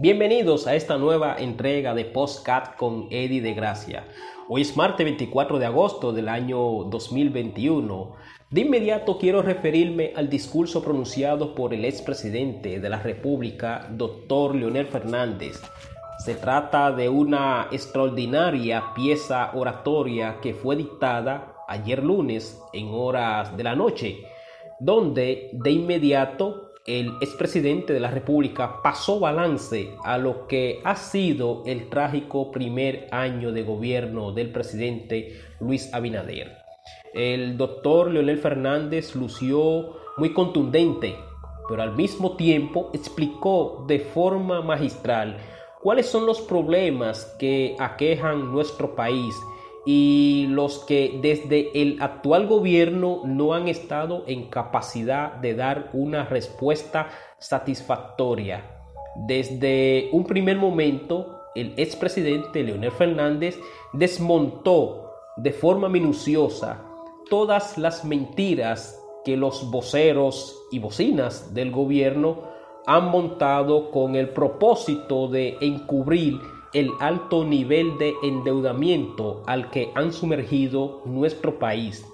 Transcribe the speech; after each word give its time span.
Bienvenidos 0.00 0.66
a 0.66 0.76
esta 0.76 0.96
nueva 0.96 1.36
entrega 1.38 1.92
de 1.92 2.06
Postcat 2.06 2.74
con 2.76 3.08
Eddie 3.10 3.42
de 3.42 3.52
Gracia. 3.52 4.06
Hoy 4.48 4.62
es 4.62 4.74
martes 4.74 5.04
24 5.04 5.58
de 5.58 5.66
agosto 5.66 6.14
del 6.14 6.30
año 6.30 6.84
2021. 6.84 8.16
De 8.48 8.62
inmediato 8.62 9.18
quiero 9.18 9.42
referirme 9.42 10.14
al 10.16 10.30
discurso 10.30 10.82
pronunciado 10.82 11.54
por 11.54 11.74
el 11.74 11.84
expresidente 11.84 12.80
de 12.80 12.88
la 12.88 12.98
República, 12.98 13.88
doctor 13.90 14.54
Leonel 14.54 14.86
Fernández. 14.86 15.60
Se 16.24 16.34
trata 16.34 16.92
de 16.92 17.10
una 17.10 17.68
extraordinaria 17.70 18.94
pieza 18.94 19.50
oratoria 19.52 20.38
que 20.40 20.54
fue 20.54 20.76
dictada 20.76 21.52
ayer 21.68 22.02
lunes 22.02 22.58
en 22.72 22.88
horas 22.90 23.54
de 23.54 23.64
la 23.64 23.76
noche, 23.76 24.24
donde 24.78 25.50
de 25.52 25.70
inmediato 25.72 26.69
el 26.86 27.12
expresidente 27.20 27.92
de 27.92 28.00
la 28.00 28.10
República 28.10 28.80
pasó 28.82 29.20
balance 29.20 29.94
a 30.04 30.18
lo 30.18 30.46
que 30.46 30.80
ha 30.84 30.96
sido 30.96 31.62
el 31.66 31.88
trágico 31.88 32.50
primer 32.50 33.08
año 33.12 33.52
de 33.52 33.62
gobierno 33.62 34.32
del 34.32 34.50
presidente 34.50 35.40
Luis 35.60 35.92
Abinader. 35.92 36.56
El 37.12 37.56
doctor 37.56 38.10
Leonel 38.10 38.38
Fernández 38.38 39.14
lució 39.14 39.96
muy 40.16 40.32
contundente, 40.32 41.16
pero 41.68 41.82
al 41.82 41.94
mismo 41.96 42.36
tiempo 42.36 42.90
explicó 42.94 43.84
de 43.86 43.98
forma 43.98 44.62
magistral 44.62 45.36
cuáles 45.82 46.06
son 46.06 46.26
los 46.26 46.40
problemas 46.40 47.36
que 47.38 47.76
aquejan 47.78 48.52
nuestro 48.52 48.94
país 48.94 49.34
y 49.86 50.46
los 50.50 50.80
que 50.80 51.18
desde 51.22 51.70
el 51.80 52.00
actual 52.00 52.46
gobierno 52.46 53.22
no 53.24 53.54
han 53.54 53.68
estado 53.68 54.24
en 54.26 54.48
capacidad 54.48 55.34
de 55.34 55.54
dar 55.54 55.90
una 55.92 56.24
respuesta 56.24 57.08
satisfactoria. 57.38 58.64
Desde 59.26 60.08
un 60.12 60.24
primer 60.24 60.56
momento, 60.56 61.40
el 61.54 61.74
expresidente 61.76 62.62
Leonel 62.62 62.92
Fernández 62.92 63.58
desmontó 63.92 65.10
de 65.36 65.52
forma 65.52 65.88
minuciosa 65.88 66.84
todas 67.28 67.78
las 67.78 68.04
mentiras 68.04 69.00
que 69.24 69.36
los 69.36 69.70
voceros 69.70 70.56
y 70.70 70.78
bocinas 70.78 71.54
del 71.54 71.70
gobierno 71.70 72.42
han 72.86 73.10
montado 73.10 73.90
con 73.90 74.16
el 74.16 74.30
propósito 74.30 75.28
de 75.28 75.56
encubrir 75.60 76.40
el 76.72 76.90
alto 77.00 77.44
nivel 77.44 77.98
de 77.98 78.14
endeudamiento 78.22 79.42
al 79.46 79.70
que 79.70 79.90
han 79.94 80.12
sumergido 80.12 81.02
nuestro 81.04 81.58
país, 81.58 82.06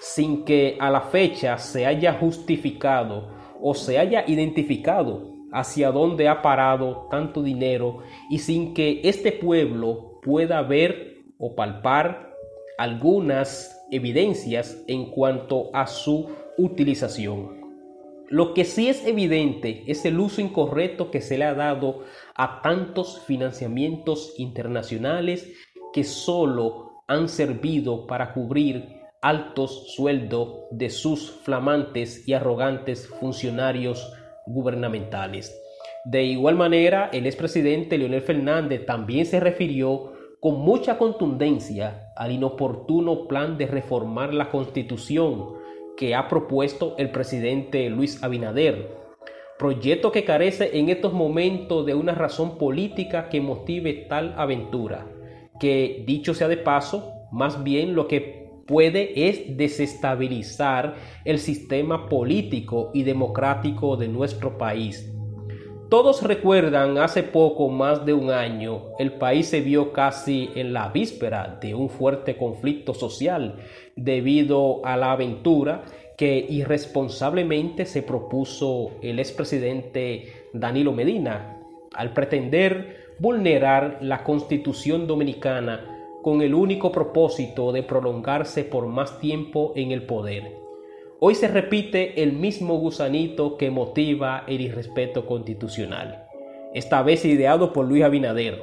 sin 0.00 0.44
que 0.44 0.76
a 0.78 0.90
la 0.90 1.00
fecha 1.02 1.58
se 1.58 1.86
haya 1.86 2.12
justificado 2.14 3.28
o 3.60 3.74
se 3.74 3.98
haya 3.98 4.24
identificado 4.26 5.34
hacia 5.52 5.90
dónde 5.90 6.28
ha 6.28 6.42
parado 6.42 7.08
tanto 7.10 7.42
dinero 7.42 7.98
y 8.30 8.38
sin 8.38 8.74
que 8.74 9.00
este 9.04 9.32
pueblo 9.32 10.20
pueda 10.22 10.62
ver 10.62 11.22
o 11.38 11.54
palpar 11.54 12.34
algunas 12.78 13.86
evidencias 13.90 14.82
en 14.86 15.10
cuanto 15.10 15.70
a 15.72 15.86
su 15.86 16.28
utilización. 16.58 17.65
Lo 18.28 18.54
que 18.54 18.64
sí 18.64 18.88
es 18.88 19.06
evidente 19.06 19.84
es 19.86 20.04
el 20.04 20.18
uso 20.18 20.40
incorrecto 20.40 21.10
que 21.12 21.20
se 21.20 21.38
le 21.38 21.44
ha 21.44 21.54
dado 21.54 22.02
a 22.34 22.60
tantos 22.60 23.20
financiamientos 23.20 24.34
internacionales 24.38 25.52
que 25.92 26.02
solo 26.02 27.02
han 27.06 27.28
servido 27.28 28.06
para 28.08 28.32
cubrir 28.32 28.96
altos 29.22 29.94
sueldos 29.94 30.64
de 30.72 30.90
sus 30.90 31.30
flamantes 31.42 32.26
y 32.26 32.32
arrogantes 32.32 33.06
funcionarios 33.06 34.12
gubernamentales. 34.46 35.56
De 36.04 36.24
igual 36.24 36.56
manera, 36.56 37.10
el 37.12 37.26
expresidente 37.26 37.96
Leonel 37.96 38.22
Fernández 38.22 38.86
también 38.86 39.26
se 39.26 39.40
refirió 39.40 40.12
con 40.40 40.60
mucha 40.60 40.98
contundencia 40.98 42.12
al 42.16 42.32
inoportuno 42.32 43.26
plan 43.26 43.56
de 43.56 43.66
reformar 43.66 44.34
la 44.34 44.50
constitución 44.50 45.54
que 45.96 46.14
ha 46.14 46.28
propuesto 46.28 46.94
el 46.98 47.10
presidente 47.10 47.88
Luis 47.90 48.22
Abinader. 48.22 48.94
Proyecto 49.58 50.12
que 50.12 50.24
carece 50.24 50.78
en 50.78 50.90
estos 50.90 51.12
momentos 51.12 51.86
de 51.86 51.94
una 51.94 52.14
razón 52.14 52.58
política 52.58 53.28
que 53.28 53.40
motive 53.40 54.06
tal 54.08 54.34
aventura, 54.36 55.06
que 55.58 56.04
dicho 56.06 56.34
sea 56.34 56.48
de 56.48 56.58
paso, 56.58 57.12
más 57.32 57.64
bien 57.64 57.94
lo 57.94 58.06
que 58.06 58.50
puede 58.66 59.28
es 59.28 59.56
desestabilizar 59.56 60.96
el 61.24 61.38
sistema 61.38 62.08
político 62.08 62.90
y 62.92 63.04
democrático 63.04 63.96
de 63.96 64.08
nuestro 64.08 64.58
país 64.58 65.15
todos 65.88 66.22
recuerdan 66.22 66.98
hace 66.98 67.22
poco 67.22 67.68
más 67.68 68.04
de 68.04 68.12
un 68.12 68.30
año, 68.30 68.82
el 68.98 69.12
país 69.12 69.46
se 69.46 69.60
vio 69.60 69.92
casi 69.92 70.50
en 70.54 70.72
la 70.72 70.88
víspera 70.88 71.58
de 71.60 71.74
un 71.74 71.88
fuerte 71.88 72.36
conflicto 72.36 72.92
social 72.92 73.56
debido 73.94 74.84
a 74.84 74.96
la 74.96 75.12
aventura 75.12 75.84
que 76.16 76.44
irresponsablemente 76.48 77.84
se 77.84 78.02
propuso 78.02 78.92
el 79.02 79.18
expresidente 79.18 80.48
Danilo 80.52 80.92
Medina 80.92 81.58
al 81.94 82.12
pretender 82.12 83.14
vulnerar 83.18 83.98
la 84.00 84.24
constitución 84.24 85.06
dominicana 85.06 85.96
con 86.22 86.42
el 86.42 86.54
único 86.54 86.90
propósito 86.90 87.70
de 87.70 87.82
prolongarse 87.82 88.64
por 88.64 88.86
más 88.86 89.20
tiempo 89.20 89.72
en 89.76 89.92
el 89.92 90.02
poder. 90.02 90.65
Hoy 91.18 91.34
se 91.34 91.48
repite 91.48 92.22
el 92.22 92.34
mismo 92.34 92.78
gusanito 92.78 93.56
que 93.56 93.70
motiva 93.70 94.44
el 94.46 94.60
irrespeto 94.60 95.24
constitucional, 95.24 96.26
esta 96.74 97.02
vez 97.02 97.24
ideado 97.24 97.72
por 97.72 97.86
Luis 97.86 98.04
Abinader. 98.04 98.62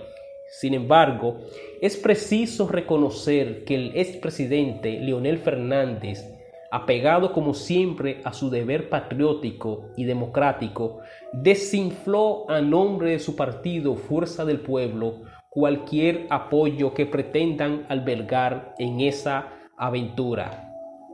Sin 0.60 0.76
embargo, 0.76 1.40
es 1.82 1.98
preciso 1.98 2.68
reconocer 2.68 3.64
que 3.66 3.74
el 3.74 3.92
expresidente 3.96 5.00
Leonel 5.00 5.40
Fernández, 5.40 6.32
apegado 6.70 7.34
como 7.34 7.56
siempre 7.56 8.22
a 8.24 8.34
su 8.34 8.52
deber 8.52 8.88
patriótico 8.88 9.86
y 9.98 10.04
democrático, 10.04 11.00
desinfló 11.32 12.48
a 12.52 12.62
nombre 12.62 13.10
de 13.10 13.20
su 13.20 13.36
partido 13.36 13.96
Fuerza 13.96 14.46
del 14.46 14.60
Pueblo 14.60 15.24
cualquier 15.50 16.28
apoyo 16.30 16.94
que 16.94 17.08
pretendan 17.08 17.88
albergar 17.90 18.76
en 18.78 19.00
esa 19.00 19.48
aventura. 19.76 20.73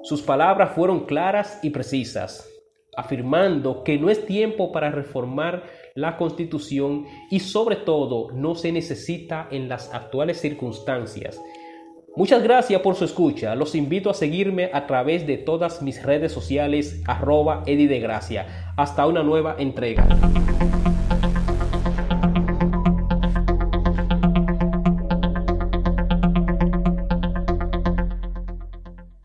Sus 0.09 0.24
palabras 0.24 0.72
fueron 0.74 1.02
claras 1.06 1.59
y 1.62 1.70
precisas, 1.70 2.50
afirmando 2.97 3.84
que 3.84 4.00
no 4.00 4.09
es 4.09 4.25
tiempo 4.25 4.72
para 4.72 4.90
reformar 4.90 5.66
la 5.94 6.18
constitución 6.18 7.06
y 7.30 7.42
sobre 7.42 7.75
todo 7.75 8.31
no 8.31 8.56
se 8.56 8.72
necesita 8.72 9.48
en 9.52 9.69
las 9.69 9.94
actuales 9.94 10.42
circunstancias. 10.42 11.40
Muchas 12.16 12.42
gracias 12.42 12.81
por 12.81 12.96
su 12.96 13.06
escucha. 13.06 13.53
Los 13.53 13.75
invito 13.75 14.09
a 14.09 14.16
seguirme 14.16 14.72
a 14.74 14.88
través 14.88 15.28
de 15.28 15.38
todas 15.38 15.84
mis 15.84 16.02
redes 16.02 16.31
sociales 16.31 17.03
arroba 17.06 17.62
Eddie 17.68 18.00
Gracia. 18.00 18.74
Hasta 18.78 19.06
una 19.06 19.22
nueva 19.22 19.58
entrega. 19.59 20.08